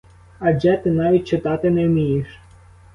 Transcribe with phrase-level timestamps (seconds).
[0.39, 2.27] Адже ти навіть читати не вмієш!